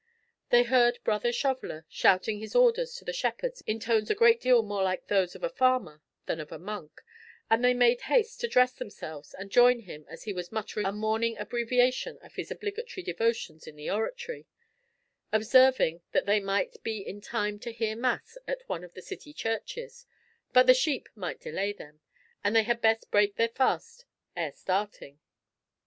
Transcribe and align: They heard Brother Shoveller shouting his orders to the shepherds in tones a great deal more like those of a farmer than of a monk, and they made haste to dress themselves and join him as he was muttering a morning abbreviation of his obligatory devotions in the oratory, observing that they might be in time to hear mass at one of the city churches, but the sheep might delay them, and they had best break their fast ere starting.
They 0.49 0.63
heard 0.63 0.97
Brother 1.03 1.31
Shoveller 1.31 1.85
shouting 1.87 2.39
his 2.39 2.55
orders 2.55 2.95
to 2.95 3.05
the 3.05 3.13
shepherds 3.13 3.61
in 3.67 3.79
tones 3.79 4.09
a 4.09 4.15
great 4.15 4.41
deal 4.41 4.63
more 4.63 4.81
like 4.81 5.05
those 5.05 5.35
of 5.35 5.43
a 5.43 5.49
farmer 5.51 6.01
than 6.25 6.39
of 6.39 6.51
a 6.51 6.57
monk, 6.57 7.01
and 7.51 7.63
they 7.63 7.75
made 7.75 8.01
haste 8.01 8.41
to 8.41 8.47
dress 8.47 8.71
themselves 8.73 9.35
and 9.35 9.51
join 9.51 9.81
him 9.81 10.07
as 10.09 10.23
he 10.23 10.33
was 10.33 10.51
muttering 10.51 10.87
a 10.87 10.91
morning 10.91 11.37
abbreviation 11.37 12.17
of 12.23 12.33
his 12.33 12.49
obligatory 12.49 13.03
devotions 13.03 13.67
in 13.67 13.75
the 13.75 13.91
oratory, 13.91 14.47
observing 15.31 16.01
that 16.13 16.25
they 16.25 16.39
might 16.39 16.81
be 16.81 17.01
in 17.01 17.21
time 17.21 17.59
to 17.59 17.71
hear 17.71 17.95
mass 17.95 18.39
at 18.47 18.63
one 18.67 18.83
of 18.83 18.95
the 18.95 19.03
city 19.03 19.33
churches, 19.33 20.07
but 20.51 20.65
the 20.65 20.73
sheep 20.73 21.09
might 21.13 21.39
delay 21.39 21.71
them, 21.73 22.01
and 22.43 22.55
they 22.55 22.63
had 22.63 22.81
best 22.81 23.11
break 23.11 23.35
their 23.35 23.49
fast 23.49 24.05
ere 24.35 24.51
starting. 24.51 25.19